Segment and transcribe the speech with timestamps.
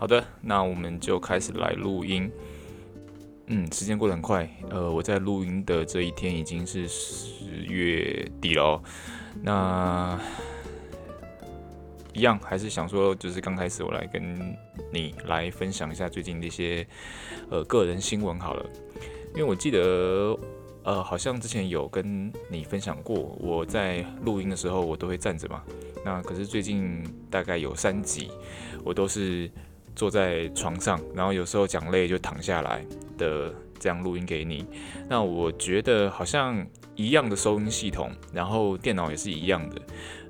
[0.00, 2.32] 好的，那我们就开始来录音。
[3.48, 8.82] 嗯，时间过得很快，呃，我在录音的这一天已经是十月底了哦。
[9.42, 10.18] 那
[12.14, 14.56] 一样还是想说，就是刚开始我来跟
[14.90, 16.86] 你来分享一下最近的一些
[17.50, 18.64] 呃个人新闻好了，
[19.34, 20.34] 因为我记得
[20.82, 25.62] 呃好像之前有跟你分享过，我在录音的时候我都会站着嘛。
[26.02, 28.30] 那可是最近大概有三集，
[28.82, 29.50] 我都是。
[29.94, 32.84] 坐在床上，然后有时候讲累就躺下来
[33.18, 34.66] 的这样录音给你。
[35.08, 39.80] 那我觉得好像一样的收音系统，然后电脑也是一样的，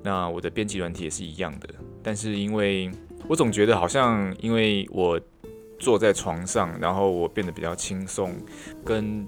[0.03, 1.69] 那我的编辑软体也是一样的。
[2.03, 2.91] 但是因为
[3.27, 5.19] 我总觉得好像因为我
[5.79, 8.33] 坐在床上，然后我变得比较轻松，
[8.83, 9.27] 跟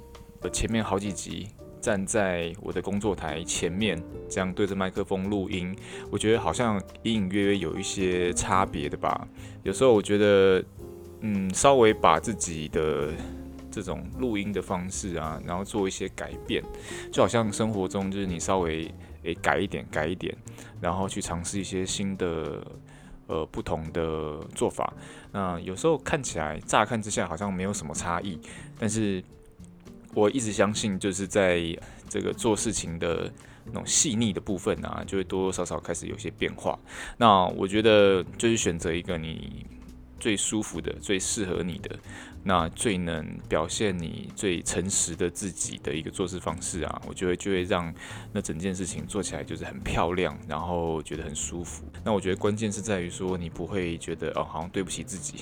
[0.51, 1.47] 前面好几集。
[1.83, 5.75] 站在我的工作台前面，这样对着麦克风录音，
[6.09, 9.27] 我觉得好像隐隐约约有一些差别的吧。
[9.63, 10.63] 有时候我觉得，
[11.19, 13.11] 嗯，稍微把自己的
[13.69, 16.63] 这种录音的方式啊，然后做一些改变，
[17.11, 18.89] 就好像生活中就是你稍微
[19.23, 20.33] 诶改一点，改一点，
[20.79, 22.65] 然后去尝试一些新的
[23.27, 24.93] 呃不同的做法。
[25.33, 28.39] 那有时候看起来乍看之下好像没有什么差异，
[28.79, 29.21] 但是。
[30.13, 31.61] 我一直相信，就是在
[32.09, 33.31] 这个做事情的
[33.65, 36.77] 那种细腻的部分啊，就会多多少少开始有些变化。
[37.17, 39.65] 那我觉得就是选择一个你
[40.23, 41.99] 最舒服的、最适合你的。
[42.45, 47.93] 那最能表现你最诚实的自己的一个做事方式啊，我觉得就会让
[48.33, 51.85] 那整件事情做起来就是很漂亮，然后觉得很舒服。
[52.03, 55.35] 那我觉得关键是在于说，你不会觉得哦，好像对不起自己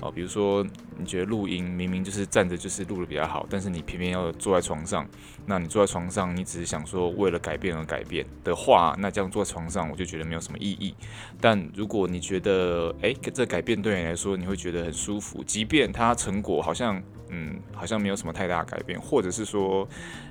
[0.00, 0.10] 哦。
[0.10, 0.66] 比如说，
[0.98, 5.08] 你觉得录音明明就是站着就是录的比较好，但是你偏偏要坐在床上，
[5.46, 10.92] 那你坐在床上，你只是想说为了改变而改变的话，那这样坐在床上，我就觉得没有什么意义。
[11.40, 16.42] 但如果你觉得哎，这改变对你来来说你会觉得很舒服，即便它成。
[16.42, 17.00] 果好像，
[17.30, 19.88] 嗯，好像没有什么太大改变，或者是说，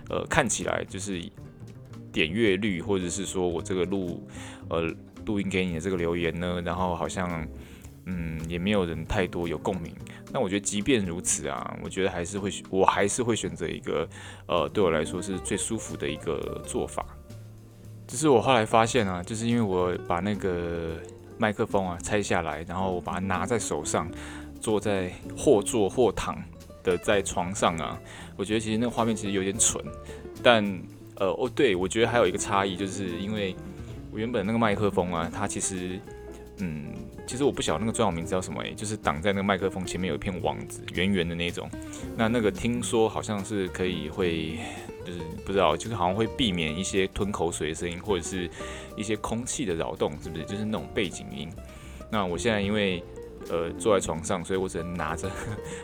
[0.09, 1.19] 呃，看起来就是
[2.11, 4.28] 点阅率，或者是说我这个录，
[4.69, 4.94] 呃，
[5.25, 7.47] 录音给你的这个留言呢，然后好像，
[8.05, 9.95] 嗯，也没有人太多有共鸣。
[10.34, 14.07] 那我觉得，即便如此啊，我觉得还是会，我还是会选择一个，
[14.47, 17.05] 呃，对我来说是最舒服的一个做法。
[18.05, 20.97] 只是我后来发现啊，就是因为我把那个
[21.37, 24.09] 麦克风啊拆下来，然后我把它拿在手上。
[24.61, 26.39] 坐在或坐或躺
[26.83, 27.99] 的在床上啊，
[28.35, 29.83] 我觉得其实那个画面其实有点蠢，
[30.43, 30.63] 但
[31.15, 33.55] 呃哦对，我觉得还有一个差异，就是因为
[34.11, 35.99] 我原本那个麦克风啊，它其实
[36.57, 36.93] 嗯，
[37.25, 41.67] 其实我不晓得那个专有名字叫什么诶，就是挡在那个麦克风前面有一片网子，圆圆的那种。
[42.15, 44.59] 那那个听说好像是可以会，
[45.06, 48.50] 就是不知道，就是好像会避免一些吞口水的声音，或者是
[48.95, 50.44] 一些空气的扰动，是不是？
[50.45, 51.50] 就是那种背景音。
[52.12, 53.03] 那我现在因为。
[53.50, 55.28] 呃，坐在床上，所以我只能拿着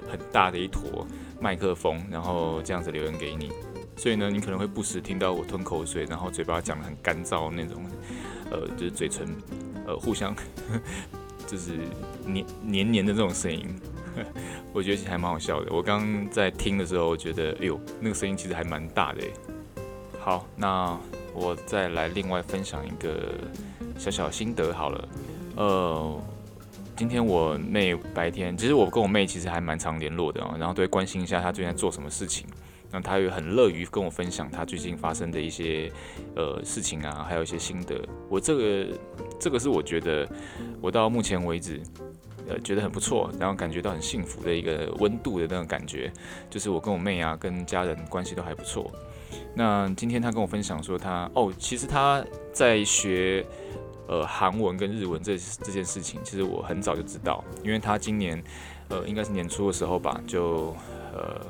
[0.07, 1.07] 很大的一坨
[1.41, 3.51] 麦克风，然后这样子留言给你。
[3.95, 7.83] 所以呢，你可能会不时听到我吞口水，然后嘴巴讲得很干燥那种，
[8.51, 9.27] 呃，就是嘴唇
[9.87, 10.35] 呃互相
[11.47, 11.79] 就是
[12.27, 13.67] 黏黏黏的这种声音。
[14.73, 15.71] 我觉得其实还蛮好笑的。
[15.71, 19.21] 我刚在听的时候，我觉得哎呦，那个声音其实还蛮大的。
[20.19, 20.97] 好，那
[21.33, 23.33] 我再来另外分享一个
[23.97, 25.09] 小小心得好了，
[25.55, 26.21] 呃。
[26.95, 32.47] 今天我妹白天，其实我跟我妹其实还蛮常联络的啊，然后都会关心一下她最近在做什么事情。
[32.89, 35.91] 那她也很乐于跟我分享她最近发生的一些
[36.35, 38.03] 呃事情啊，还有一些心得。
[38.27, 38.87] 我这个
[39.39, 40.27] 这个是我觉得
[40.81, 41.79] 我到目前为止
[42.47, 46.11] 呃觉得很不错，然后感觉到很幸福的一个温度的那种感觉，
[46.49, 48.91] 就是我跟我妹啊跟家人关系都还不错。
[49.53, 53.45] 那今天她跟我分享说她哦，其实她在学。
[54.09, 58.41] 呃，韩文跟日文这这件事情，其实我很早就知道，因为她今年，
[58.87, 60.73] 呃，应该是年初的时候吧，就
[61.13, 61.45] 呃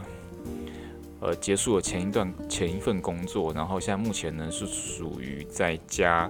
[1.19, 6.27] 呃结束了前一段前一份工作，然后现在目前呢是属于在家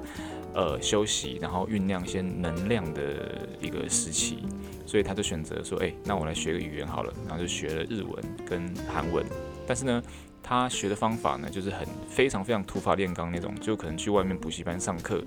[0.57, 4.39] 呃休息，然后酝酿一些能量的一个时期，
[4.85, 9.23] 所以他就选择说，哎，那我来学个语言好了，然后就学了日文跟韩文，
[9.67, 10.03] 但是呢。
[10.49, 15.21] 他学的方法呢，就是很非常非常土法炼钢那种，就可能去外面补习班上课，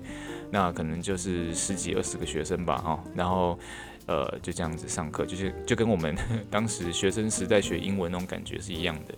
[0.49, 3.59] 那可能就是十几二十个学生吧，哈，然后
[4.07, 6.15] 呃就这样子上课，就是就跟我们
[6.49, 9.13] 当时学生时代学英文那种感觉是一样的。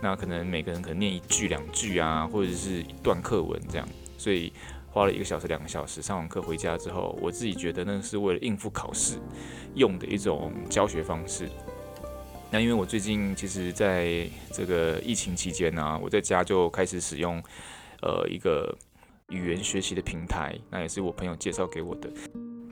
[0.00, 4.52] 那可能每个人可能念一句两句啊，或者是一段课文这样，所以
[4.90, 9.18] 花了一个小时两个小时上完课回家之后，我自己觉得那是为了应付考试
[9.74, 11.48] 用的一种教学方式。
[12.50, 17.42] 那因为我最近其实在这个疫情期间呢、啊，我在家就开始使用
[18.00, 18.74] 呃一个
[19.28, 22.10] 语言学习的平台，那也是我朋友介绍给我的。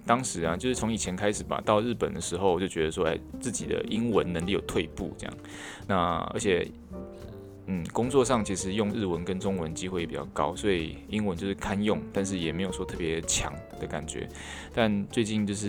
[0.06, 5.36] 当时啊，就是从以前开始吧，到日本的时候，我就觉得说，哎，自己的英文能力有退步这样。
[5.86, 5.96] 那
[6.32, 6.66] 而且，
[7.66, 14.28] 嗯，工作上其实用日文跟中文机会也比较高，所以英文就是堪用，但是也没有说特别强的感觉。
[14.72, 15.68] 但最近就是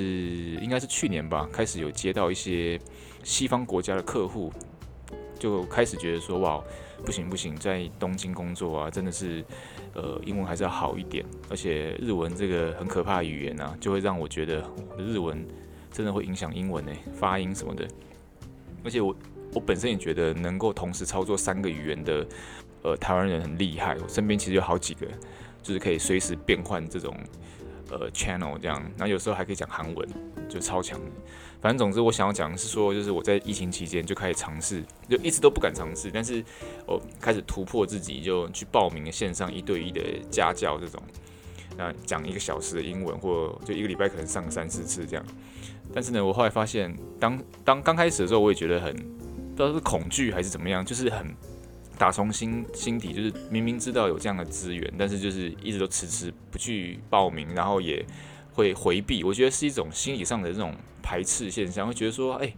[0.62, 2.80] 应该是去年吧，开始有接到一些
[3.24, 4.52] 西方国家的客户，
[5.40, 6.64] 就开始觉得说，哇，
[7.06, 9.44] 不行不行，在东京工作啊，真的是。
[9.94, 14.64] 呃，英文还是要好一点，而且日文这个很可怕的语言啊，就会让我觉得
[14.96, 15.44] 日文
[15.92, 17.88] 真的会影响英文呢，发音什么的。
[18.84, 19.16] 而且我
[19.54, 22.28] 我本身也觉得能够同时操作三个语言的
[22.84, 25.08] 呃台湾人很厉害，我身边其实有好几个，
[25.64, 27.16] 就是可以随时变换这种
[27.90, 30.08] 呃 channel 这样，然后有时候还可以讲韩文，
[30.48, 31.00] 就超强。
[31.60, 36.44] 反正总之，我想要讲的是说，就是我在疫情期间就开始尝试，就一直都不敢尝试，但是
[36.86, 41.02] 我开始突破自己，就去报名线上一对一的家教这种，
[41.76, 45.26] 那讲一个小时的英文，或就一个礼拜可能上三四次这样。
[45.92, 48.96] 但是呢，我后来发现，当当刚开始的时候，我也觉得很
[49.58, 51.36] 不知道是恐惧还是怎么样，就是很
[51.98, 58.06] 打从心心底，就是明明知道有这样的资源，但是就是一直都迟迟不去报名，然后也
[58.54, 59.24] 会回避。
[59.24, 60.74] 我觉得是一种心理上的这种。
[61.10, 62.54] 排斥现象，会觉得说，哎、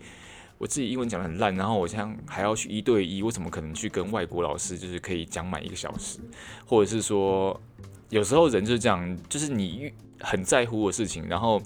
[0.57, 6.17] 我自己英文讲得很烂，然后我现在还要去一对一，我怎么可能去跟外国老师就是可以讲满一个小时？
[6.65, 7.61] 或者是说，
[8.09, 11.61] 有时候人就是这样，就是你很在乎的事情，然后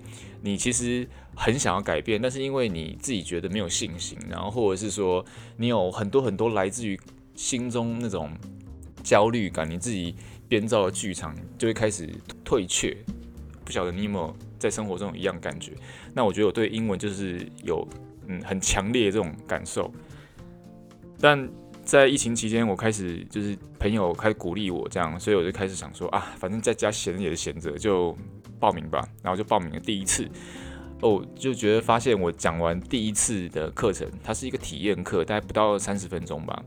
[0.46, 5.26] 你其实很想要改变，但是因为你自己觉得没有信心，然后或者是说
[5.56, 7.00] 你有很多很多来自于
[7.34, 8.30] 心中那种
[9.02, 10.14] 焦虑感，你自己
[10.50, 12.10] 编造的剧场就会开始
[12.44, 12.94] 退却。
[13.64, 15.72] 不晓得你有没有在生活中一样感觉？
[16.14, 17.88] 那我觉得我对英文就是有
[18.28, 19.90] 嗯很强烈的这种感受。
[21.22, 21.50] 但
[21.86, 28.18] 在疫情期间，我开始就是朋友开始鼓励我这样，所以我就开始想说啊，反正在家闲着也是闲着，就
[28.64, 29.06] 报名吧。
[29.22, 30.26] 然后就报名了第一次，
[31.02, 36.64] 哦，就觉得发现我讲完第一次的课程，它是一个体验课，大概不到三十分钟吧。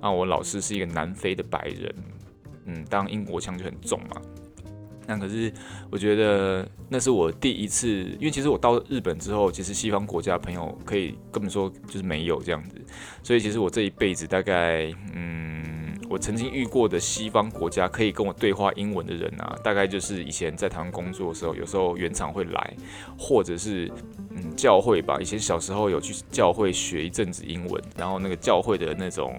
[0.00, 1.94] 啊我老师是一个南非的白人，
[2.64, 4.16] 嗯，当英国腔就很重嘛。
[5.06, 5.52] 那可是，
[5.90, 7.86] 我觉得那是我第一次，
[8.18, 12.80] 因为其实我到日本之后，其实西方国家朋友可以根本说就是没有这样子，
[13.22, 15.53] 所以其实我这一辈子大概，嗯，
[16.14, 22.76] 我曾经遇过的西方国家可以跟我对话英文的人啊，大概就是以前在台湾工作的时候，有时候原厂会来，
[23.18, 23.90] 或者是
[24.30, 29.34] 嗯教会吧，以前小时候有去教会学一阵子英文，然后那个教会的那种。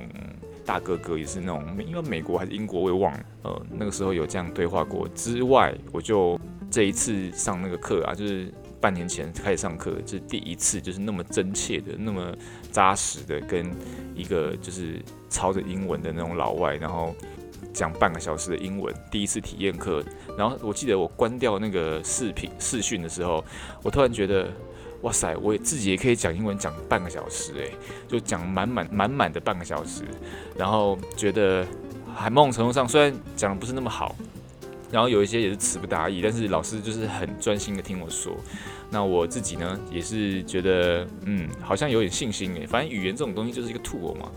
[0.66, 5.07] 大哥哥也是那种，因为美国还是英国我也忘了，呃，那个时候有这样对话过。
[5.10, 6.39] 之外，我就
[6.72, 8.51] 这一次上那个课啊，就是
[8.81, 12.36] 半年前开始上课，就是第一次，就是那么真切的、那么
[12.75, 13.72] 扎实的，跟
[14.13, 17.16] 一个就是操着英文的那种老外，然后
[17.74, 20.04] 讲半个小时的英文，第一次体验课。
[20.38, 23.42] 然后我记得我关掉那个视频视讯的时候，
[23.81, 24.51] 我突然觉得。
[25.01, 27.69] 哇塞，我自己也可以讲英文讲半个小时，哎，
[28.07, 30.01] 就讲满满满满的半个小时，
[30.57, 31.63] 然后觉得
[32.16, 34.16] 还某种程度上虽然讲的不是那么好，
[34.96, 38.34] 然后有一些也是词不达意，但是老师就是很专心的听我说。
[38.90, 42.66] 那我自己呢也是觉得，嗯，好像有点信心哎。
[42.66, 44.32] 反正语言这种东西就是一个 tool 嘛，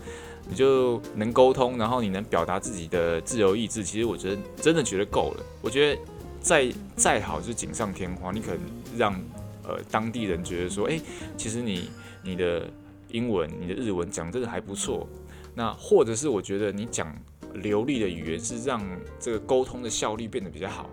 [0.49, 5.45] 你就能沟通，然后你能表达自己的自由意志，其实我觉得真的觉得够了。
[5.61, 6.01] 我觉得
[6.41, 8.59] 再再好就是锦上添花，你可能
[8.97, 9.17] 让。
[9.61, 10.99] 呃，当地人觉得说，诶，
[11.37, 11.91] 其实你
[12.23, 12.67] 你的
[13.09, 15.07] 英文、你的日文讲真的还不错。
[15.53, 17.15] 那或者是我觉得你讲
[17.55, 18.81] 流利的语言是让
[19.19, 20.89] 这个沟通的效率变得比较好，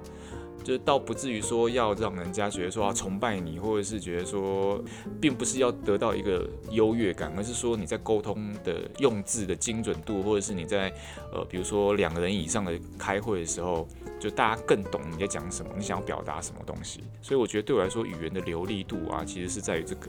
[0.64, 4.82] 就是倒不至于说要让人家觉得说要崇拜你，或者是觉得说，
[5.20, 10.92] 并不是要得到一个优越感，而是说你在沟通的用字的精准度，或者是你在
[11.32, 13.86] 呃，比如说两个人以上的开会的时候。
[14.18, 20.08] 就大家更懂你在讲什么，你想要表达什么东西，所以我觉得对我来说，语言的流利度啊，其实是在于这个。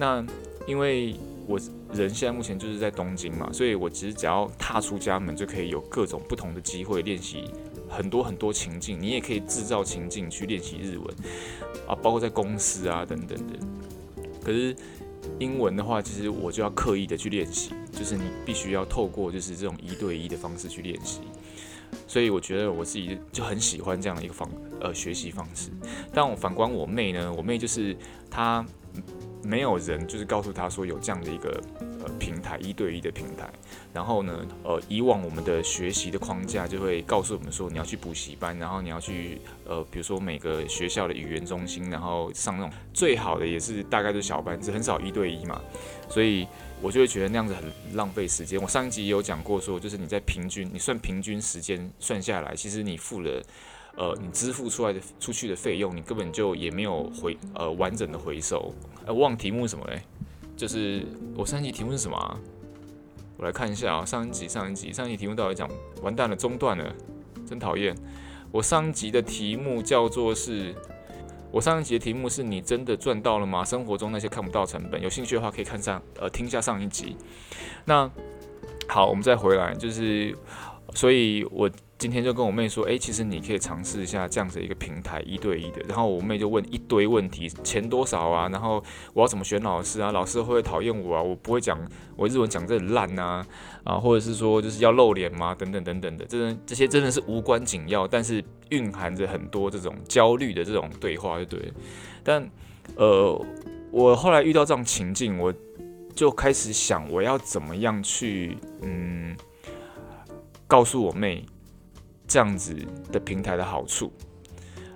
[0.00, 0.24] 那
[0.66, 1.14] 因为
[1.46, 1.60] 我
[1.92, 7.44] 人现在目前就是在东京嘛，所以我其实只要踏出家门，就可以有各种不同的机会练习
[7.86, 8.98] 很多很多情境。
[8.98, 11.14] 你也可以制造情境去练习日文
[11.86, 13.58] 啊，包括在公司啊等等的。
[14.42, 14.74] 可是
[15.38, 21.20] 英文的话，其实我就要刻意的去练习，就是你必须要透过就是这种一对一的方式去练习。
[22.06, 24.48] 所以我觉得我自己就很喜欢这样的一个方
[24.80, 25.68] 呃学习方式，
[26.14, 27.94] 但我反观我妹呢，我妹就是
[28.30, 28.64] 她
[29.42, 31.62] 没有人就是告诉他说有这样的一个
[32.04, 33.50] 呃平台一对一的平台，
[33.92, 45.60] 然后呢呃以往我们的学习的框架就会告诉我们说你要去补习班，然后你要去呃比如说每个学校的语言中心，然后上那种最好的也是大概是小班，是很少一对一嘛，
[46.08, 46.46] 所以。
[46.82, 47.62] 我就会觉得那样子很
[47.94, 48.58] 浪费时间。
[48.58, 53.42] 我上一集也有讲过，说就是你在平均，你算平均时间算下来，其实你付了
[53.96, 58.72] 呃，你支付出来的出去的费用，你根本就也没有回呃完整的回收。
[59.06, 60.02] 呃，忘题目是什么嘞？
[60.56, 61.04] 就是
[61.36, 62.38] 我上一集题目是什么啊？
[63.36, 65.68] 我来看一下啊，上一集上一集上一集题目到底讲
[66.02, 66.94] 完蛋了，中断了，
[67.46, 67.96] 真讨厌。
[68.52, 70.74] 我上一集的题目叫做是，
[71.50, 73.64] 我上一集的题目是你真的赚到了吗？
[73.64, 77.16] 生活中那些看不到成本，有兴趣的话可以看上呃听一下上一集。
[77.86, 78.10] 那
[78.88, 80.36] 好，我们再回来，就是
[80.94, 81.70] 所以我。
[82.00, 85.82] 今天就跟我妹说，诶，其实你可以尝试一下这样子一个平台一对一的。
[85.86, 88.48] 然后我妹就问一堆问题，钱多少啊？
[88.48, 88.82] 然后
[89.12, 90.10] 我要怎么选老师啊？
[90.10, 91.22] 老师会不会讨厌我啊？
[91.22, 91.78] 我不会讲，
[92.16, 93.46] 我日文讲这很烂啊
[93.84, 95.54] 啊，或者是说就是要露脸吗？
[95.54, 101.70] 等等等等的，这这些真的是无关紧要，但是蕴含着很多这种焦虑的这种对话，就对。
[102.24, 102.50] 但
[102.96, 103.46] 呃，
[103.90, 105.52] 我后来遇到这种情境，我
[106.14, 109.36] 就开始想，我要怎么样去嗯，
[110.70, 111.44] 告诉我妹。
[112.32, 112.76] 这样子
[113.10, 114.12] 的平台的好处，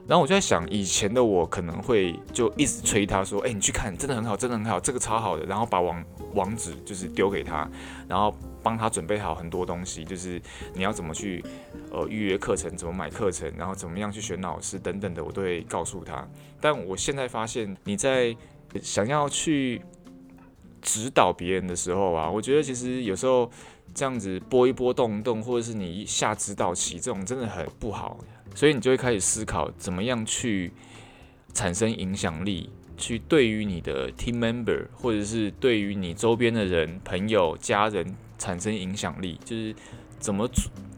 [0.07, 6.05] 然后我就在想，以前的我可能会就一直催他说：“哎，你去看，真的很好，真的很好，这个超好的。”然后把网
[6.35, 7.69] 网址就是丢给他，
[8.07, 10.41] 然后帮他准备好很多东西，就是
[10.75, 11.45] 你要怎么去
[11.91, 16.25] 呃预约课程，怎么买课程，然后怎么样去选老师等等的，我都会告诉他。
[16.61, 18.33] 但我现在发现，你在
[18.81, 19.83] 想要去
[20.81, 23.51] 指导别人的时候啊，我觉得其实有时候。
[23.93, 28.19] 这样子波一波动一动，或者是你下指导棋，这种真的很不好。
[28.55, 30.73] 所以你就会开始思考，怎么样去
[31.53, 39.75] 产生影响力，去对于你的 team member，或者是对于你周边的人、朋友、家人产生影响力，就是
[40.21, 40.49] 怎么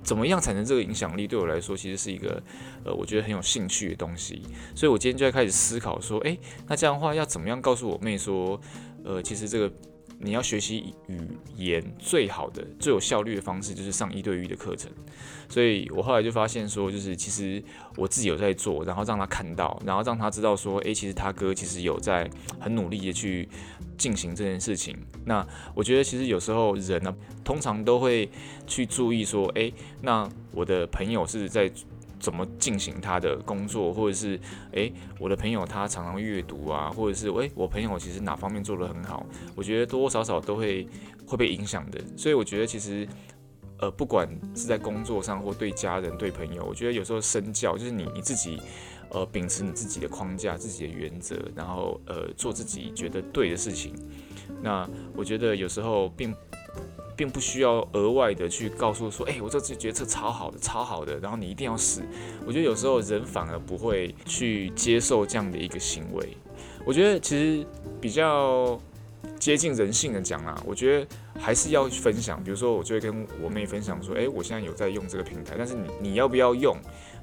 [0.02, 1.26] 怎么样产生这个影响力？
[1.26, 2.42] 对我来说，其实是一个
[2.84, 4.42] 呃，我觉得很有兴趣的东西。
[4.74, 8.60] 所以我今天就在开始思考说，诶，那这样的话要怎么样告诉我妹说，
[9.04, 9.72] 呃，其实这个。
[10.18, 14.90] 你要学习语言最好的、最有效率的方式就是上一对一的课程，
[15.48, 17.62] 所以我后来就发现说，就是其实
[17.96, 23.48] 我自己有在做，然后让他看到，然后让他知道说，诶，其实他哥其实有在很努力的去
[23.98, 24.96] 进行这件事情。
[25.24, 28.28] 那我觉得其实有时候人呢，通常都会
[28.66, 31.70] 去注意说，诶，那我的朋友是在。
[32.26, 34.36] 怎么进行他的工作，或者是
[34.72, 40.88] 诶，我的朋友他常常阅读啊，或者是诶，我朋友其实哪方面做得很好，我觉得多多少少都会
[41.24, 42.00] 会被影响的。
[42.16, 43.06] 所以我觉得其实
[43.78, 48.60] 呃，不管是在工作上或对家人、对朋友，我觉得有时候身教就是你你自己
[49.10, 53.94] 呃，秉持你自己的框架、自己的原则，然后呃，做自己觉得对的事情。
[54.60, 56.34] 那我觉得有时候并。
[57.16, 62.02] 并不需要额外的去告诉说，哎，我这次决策超好的，超好的，然后你一定要试。
[62.46, 66.36] 我觉得有时候人反而不会去接受这样的一个行为。
[66.84, 67.66] 我觉得其实
[68.00, 68.78] 比较
[69.40, 71.06] 接近人性的讲啊，我觉得
[71.40, 72.42] 还是要分享。
[72.44, 76.76] 比如说，我就会跟我妹分享说，哎，我现在有在用这个平台，但是你你要不要用？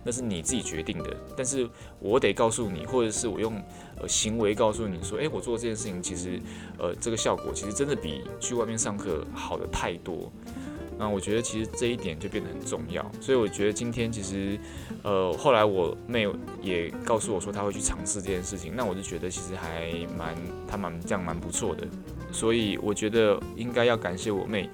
[0.03, 1.67] 那是你自己决定的，但是
[2.00, 3.53] 我得告诉你，或者是我用
[4.00, 6.39] 呃行为告诉你说，诶，我做这件事情其实，
[6.77, 10.31] 呃，这个效果其实真的比去外面上课好的太多。
[10.95, 14.60] 那我觉得其实这一点就变得很重要，所以我觉得今天其实，
[15.01, 16.27] 呃，后来我妹
[16.62, 20.36] 也告诉我说她会去尝试这件事情，那我就觉得其实还蛮
[20.67, 21.88] 她蛮这样蛮不错的，
[22.31, 24.69] 所以我觉得应该要感谢我妹。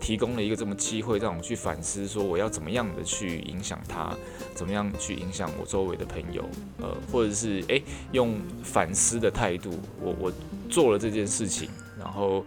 [0.00, 4.14] 提供了一个这么机会，让我去反思，说我要怎么样的去影响他，
[4.54, 6.44] 怎么样去影响我周围的朋友，
[6.80, 10.32] 呃，或者是诶，用反思的态度，我我
[10.68, 12.44] 做了这件事情，然后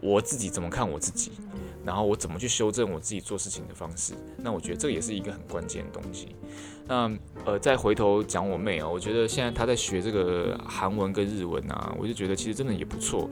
[0.00, 1.32] 我自己怎么看我自己，
[1.84, 6.28] 然后我怎么去修正我自己做事情的方式，那我觉得这也是一个很关键的东西。
[6.88, 7.10] 那
[7.44, 13.28] 呃，再回头讲我妹啊，我觉得现在她在学这个韩文跟日文啊，我就觉得其实真的也不错。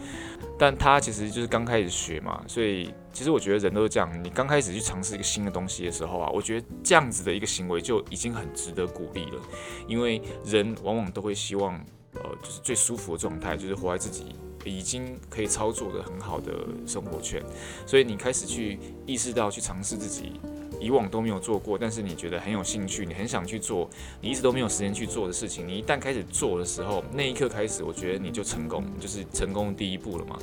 [0.58, 9.42] 但他其实就是刚开始学嘛，所以其实我觉得人都是这样，你刚开始去尝试一个新的东西的时候啊，我觉得这样子的一个行为就已经很值得鼓励了，
[9.88, 11.74] 因为人往往都会希望
[12.14, 16.52] 呃，就是最舒服的状态，就是活在自己已经可以操作的很好的
[16.86, 17.42] 生活圈，
[17.84, 20.40] 所以你开始去意识到去尝试自己。
[20.84, 23.88] 以往都没有做过，但是你觉得很有兴趣，你很想去做，
[24.20, 30.38] 你一直都没有时间去做的事情，你一旦开始做的时候，那一刻开始，我觉得你就成功，就是成功第一步了嘛。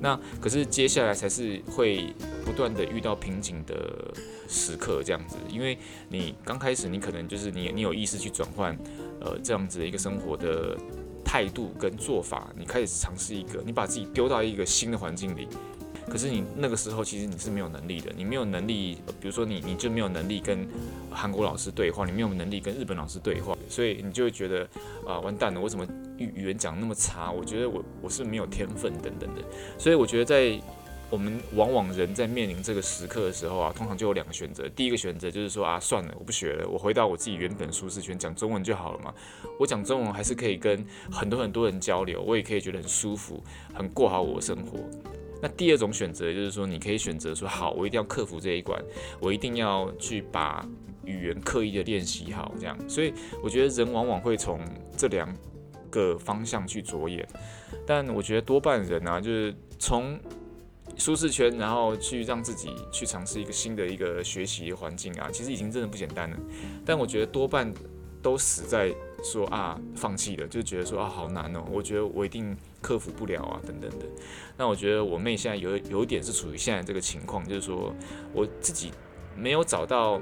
[0.00, 2.12] 那可是接下来才是会
[2.44, 4.12] 不断的遇到瓶颈的
[4.48, 8.76] 时刻，这样子，因为你刚开始，你可能就是你你有意识去转换，
[9.20, 10.76] 呃，这样子的一个生活的
[11.24, 15.48] 态度跟做法，你开始尝试一个，你把自己丢到一个新的环境里。
[16.08, 20.68] 可是你那个时候其实你是没有能力的，你没有能力，比如说你你就没有能力跟
[21.10, 24.68] 韩国老师对话，你没有能力跟日本老师对话，所以你就会觉得
[25.06, 25.86] 啊完蛋了，我怎么
[26.18, 27.30] 语语言讲那么差？
[27.30, 29.42] 我觉得我我是没有天分等等的，
[29.78, 30.60] 所以我觉得在
[31.10, 34.68] 我们往往人在面临这个时刻的时候啊，通常就有两个选择。
[34.70, 39.14] 第一个选择就是说啊，算了，我不学了，我回到我自己原本舒适圈，讲中文就好了嘛。
[39.58, 43.42] 我讲中文还是可以跟很多很多人交流，我也可以觉得很舒服，
[43.72, 44.78] 很过好我的生活。
[45.42, 48.82] 那第二种选择就是说，你可以选择说，好，我一定要克服这一关，
[49.20, 50.66] 我一定要去把
[51.04, 52.76] 语言刻意的练习好，这样。
[52.88, 53.12] 所以
[53.42, 54.60] 我觉得人往往会从
[54.96, 55.28] 这两
[55.90, 57.26] 个方向去着眼，
[57.86, 60.18] 但我觉得多半人啊，就是从
[60.96, 66.38] 舒适圈，然后去让自己去尝试一个新的一个学习环境啊，其实已经真的不简单了。
[66.86, 67.72] 但我觉得多半
[68.22, 74.04] 都死在说啊，放弃了，就觉得说啊，好难哦，我觉得我一定克服不了啊，等等的。
[74.56, 77.92] 那我觉得我妹现在有有点是处于现在这个情况，就是说
[78.32, 78.92] 我自己
[79.34, 80.20] 没有找到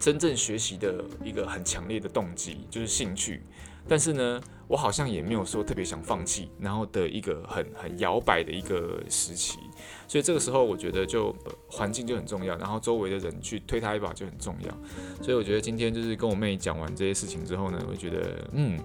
[0.00, 3.42] 真正学习的一个很强烈的动机，就是兴趣。
[3.86, 9.58] 但是呢，我好像也没有说特别想放弃，然后的一个很很摇摆的一个时期，
[10.06, 11.34] 所以这个时候我觉得就
[11.68, 15.22] 环境就很重要，然后周围的人去推他一把就很重要。
[15.22, 18.78] 所以我觉得今天就是跟我妹讲完这些事情之后呢，我觉得嗯，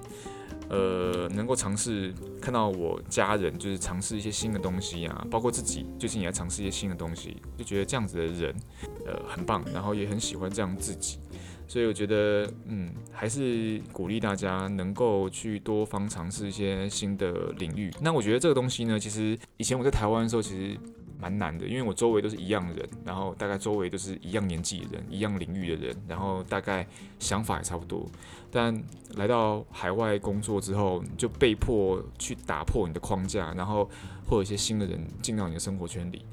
[0.70, 8.56] 呃，能够尝试看到我家人就是尝试一些新的东西啊，包括自己最近也在尝试一些新的东西，就觉得这样子的人
[9.06, 11.20] 呃很棒，然后也很喜欢这样自己。
[11.68, 17.92] 所以我觉得，嗯，还是鼓励大家能够去多方尝试一些新的领域。
[18.02, 20.78] 那我觉得这个东西呢，其实以前我在台湾的时候，其实
[21.20, 26.86] 蛮难的，因为我周围都是一样的人，然后大概周围都是一样年纪的人，一样领域的人，然后大概
[27.18, 28.06] 想法也差不多。
[28.52, 28.84] 但
[29.16, 33.90] 来到海外工作之后，就被迫去打破你的框架，然后
[34.28, 36.24] 会有一些新的人进到你的生活圈里。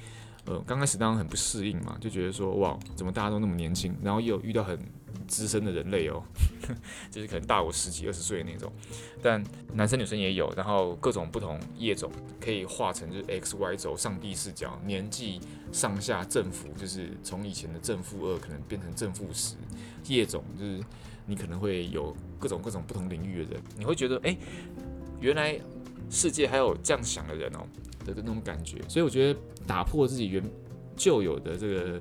[0.47, 4.77] 呃，刚开始当然很不适应嘛，就觉得说，哇，怎么大家都那么年轻，然后又有遇到很
[5.26, 6.23] 资深的人类哦，
[7.11, 8.73] 就是可能大我十几二十岁的那种，
[9.23, 9.43] 但
[9.75, 15.40] 男生女生也有，然后各种不同业种可以画成就是 X Y 轴，上帝视角，年纪
[15.73, 19.55] 上下正负，就是从以前的正负二可能变成正负十，
[20.09, 20.81] 业种就是
[21.26, 24.37] 你可能会有各种各种不同领域的人，你会觉得哎，
[25.21, 25.59] 原来
[26.11, 27.66] 世界还有这样想的人哦
[28.05, 30.42] 的那种感觉，所以我觉得打破自己原
[30.96, 32.01] 旧有的这个。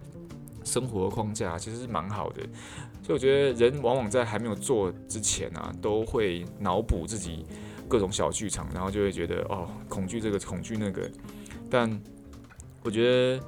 [0.69, 2.43] 生活框架其实是蛮好的，
[3.01, 7.43] 所以我觉得人往往在还没有做之前啊，都会脑补自己
[7.88, 11.10] 各种小剧场，然后就会觉得哦，恐惧这个，恐惧那个。
[11.71, 11.99] 但
[12.84, 13.43] 我觉得，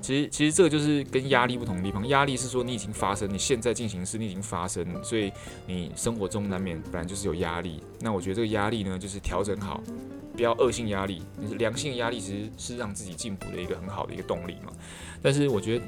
[0.00, 2.08] 其实其实这个就是跟压力不同的地方。
[2.08, 5.30] 压力是说你已经发生，你现在进行时你已经发生，所以
[5.66, 7.82] 你生活中难免本来就是有压力。
[8.00, 9.82] 那我觉得这个压力呢，就是调整好，
[10.34, 11.22] 不要恶性压力。
[11.58, 14.72] 良性压力其实是让自己进步的一个很好的一个动力嘛。
[15.20, 15.84] 但是我觉得。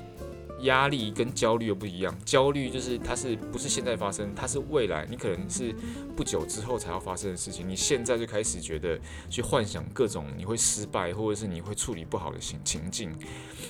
[0.65, 5.75] 压力跟焦虑又不一样，焦虑就是它是不是现在发生，它是未来，你可能是
[6.15, 8.99] 不久之后才要发生的事情，你现在就开始觉得
[9.31, 13.11] 去幻想各种你会失败或者是你会处理不好的情情境，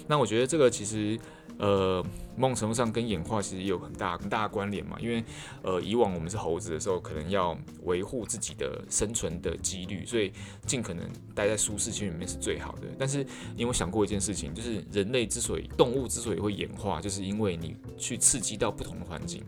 [0.09, 1.19] 那我觉得这个其实。
[1.57, 2.05] 呃，
[2.37, 5.23] 某种程度上跟演化其实也有很大很大的关联嘛，因为
[5.63, 10.33] 呃，以往我们是猴子的时候，可能要维护自己的生存的几率，所以
[10.67, 12.89] 尽可能待在舒适区里面是最好的。
[12.99, 13.23] 但是
[13.55, 19.43] 你有没有想过一件事情，就是人类之所以动物之所以会演化化，就是因为你去刺激到不同的环境，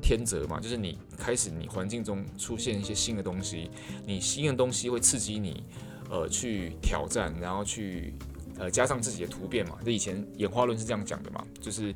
[0.00, 3.70] 天择嘛，就是你开始你环境中出现一些新的东西，
[4.06, 5.62] 你新的东西会刺激你
[6.08, 8.14] 呃去挑战，然后去。
[8.58, 11.92] 呃，加上自己的突变嘛，这以前演化论是这样讲的嘛，就是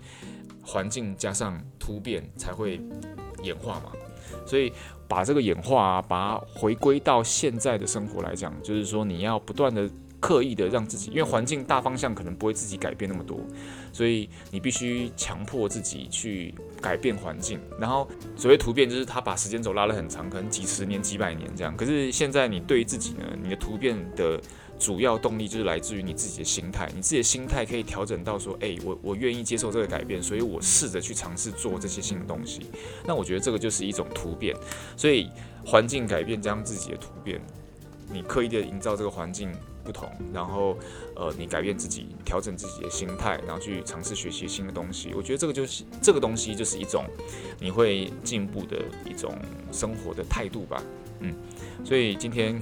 [0.64, 2.80] 环境加上突变才会
[3.42, 3.92] 演化嘛。
[4.46, 4.72] 所以
[5.06, 9.88] 把这个演化，把它回归到现在的生活来讲，就是说你要不断的
[10.20, 13.40] 刻意的让自己，因为环境大方向可能不会自己改变那么多，
[13.92, 17.60] 所以你必须强迫自己去改变环境。
[17.78, 21.76] 然后所谓突变，就是他把时间轴拉得很长，可能几十年、几百年这样。
[21.76, 24.40] 可是现在你对于自己呢，你的突变的。
[24.78, 32.60] 主要动力就是来自于你自己的心态，你自己的心态可以调整到说，诶、我我愿意接受这个改变，所以我试着去尝试做这些新的东西。
[33.06, 34.54] 那我觉得这个就是一种突变，
[34.94, 35.30] 所以
[35.64, 37.40] 环境改变加上自己的突变，
[38.12, 39.50] 你刻意的营造这个环境
[39.86, 40.76] 不同，然后
[41.14, 45.12] 呃，你改变自己，调整自己的心态，然后去尝试学习新的东西。
[45.14, 47.04] 我觉得这个就是这个东西就是一种
[47.60, 49.38] 你会进步的一种
[49.70, 50.82] 生活的态度吧，
[51.20, 51.32] 嗯。
[51.84, 52.60] 所以今天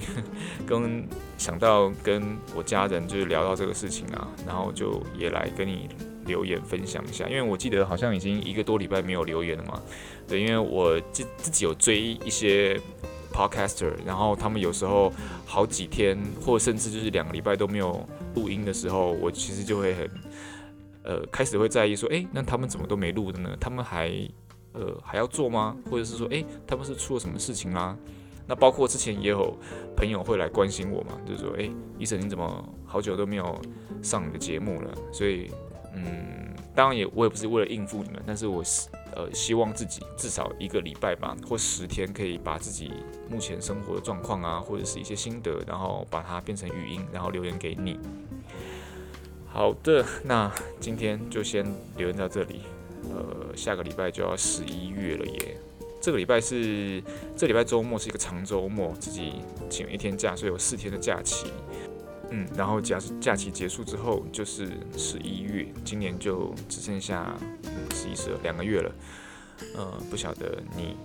[0.67, 1.03] 跟
[1.35, 5.89] 想到跟我家人就是聊到这个事情啊，然后就也来跟你
[6.27, 9.81] 留言分享一下，因为我记得好像已经一个多礼拜没有留言了嘛。
[10.27, 12.79] 对，因为我自自己有追一些
[13.35, 15.11] podcaster，然后他们有时候
[15.45, 20.09] 好几天或甚至就是两个礼拜都没有录音的时候，我其实就会很
[21.03, 23.49] 呃开始会在意说，诶，那他们怎么都没录的呢？
[23.59, 24.09] 他们还
[24.71, 25.75] 呃还要做吗？
[25.91, 27.97] 或者是说，诶，他们是出了什么事情啦？
[28.47, 29.57] 那包括之前也有
[29.97, 33.59] 朋友会来关心我嘛，就是说，诶，医生你怎么好久都没有
[34.01, 34.91] 上你的节目了？
[35.11, 35.49] 所以，
[35.95, 42.91] 嗯，当然也我也不是为了应付你们，但是我是呃希望自己至少一个礼拜吧，或十天可以把自己
[43.29, 47.99] 目前生活的状况啊，或者是一些心得，然后把它变成语音，然后留言给你。
[49.47, 51.65] 好的，那今天就先
[51.97, 52.61] 留言到这里。
[53.03, 55.57] 呃，下个礼拜就要十一月了耶。
[56.01, 57.01] 这个礼拜是
[57.37, 59.33] 这礼拜周末是一个长周末，自己
[59.69, 61.47] 请了一天假，所以有四天的假期。
[62.35, 67.33] 嗯，然后假假期结束之后就是十一月，今年就只剩下
[67.93, 68.91] 十一十二两个月了。
[69.77, 70.97] 呃，不晓得你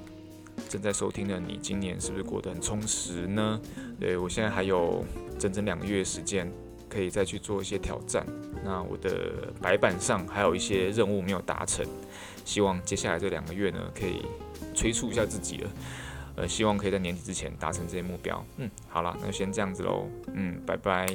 [0.69, 3.61] 正在收听的你，今年是不是过得很充实呢？
[4.01, 5.05] 对，我现在还有
[5.39, 6.51] 整整两个月时间，
[6.89, 8.27] 可以再去做一些挑战。
[8.65, 11.87] 那我的白板上还有一些任务没有达成，
[12.45, 14.25] 希望接下来这两个月呢，可以。
[14.73, 15.71] 催促一下自己了，
[16.37, 18.45] 呃，希望可以在年底之前达成这些目标。
[18.57, 20.09] 嗯，好了，那就先这样子喽。
[20.33, 21.07] 嗯，拜拜。